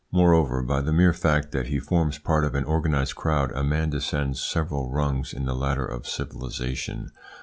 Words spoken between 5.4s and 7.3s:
the ladder of civilisation.